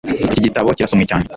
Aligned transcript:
Iki 0.27 0.37
gitabo 0.45 0.67
kirasomwe 0.75 1.05
cyane 1.09 1.25